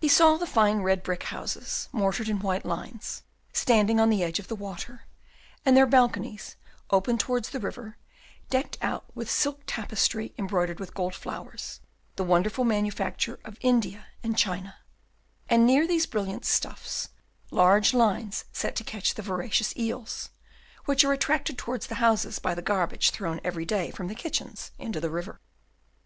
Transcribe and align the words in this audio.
He 0.00 0.08
saw 0.08 0.38
the 0.38 0.46
fine 0.46 0.78
red 0.80 1.02
brick 1.02 1.24
houses, 1.24 1.90
mortared 1.92 2.30
in 2.30 2.38
white 2.40 2.64
lines, 2.64 3.22
standing 3.52 4.00
on 4.00 4.08
the 4.08 4.22
edge 4.22 4.38
of 4.38 4.48
the 4.48 4.54
water, 4.56 5.04
and 5.62 5.76
their 5.76 5.84
balconies, 5.84 6.56
open 6.90 7.18
towards 7.18 7.50
the 7.50 7.60
river, 7.60 7.98
decked 8.48 8.78
out 8.80 9.04
with 9.14 9.30
silk 9.30 9.64
tapestry 9.66 10.32
embroidered 10.38 10.80
with 10.80 10.94
gold 10.94 11.14
flowers, 11.14 11.80
the 12.16 12.24
wonderful 12.24 12.64
manufacture 12.64 13.40
of 13.44 13.58
India 13.60 14.06
and 14.22 14.38
China; 14.38 14.76
and 15.50 15.66
near 15.66 15.86
these 15.86 16.06
brilliant 16.06 16.46
stuffs, 16.46 17.10
large 17.50 17.92
lines 17.92 18.46
set 18.54 18.74
to 18.76 18.84
catch 18.84 19.12
the 19.16 19.22
voracious 19.22 19.76
eels, 19.76 20.30
which 20.86 21.04
are 21.04 21.12
attracted 21.12 21.58
towards 21.58 21.88
the 21.88 21.96
houses 21.96 22.38
by 22.38 22.54
the 22.54 22.62
garbage 22.62 23.10
thrown 23.10 23.38
every 23.44 23.66
day 23.66 23.90
from 23.90 24.08
the 24.08 24.14
kitchens 24.14 24.70
into 24.78 24.98
the 24.98 25.10
river. 25.10 25.42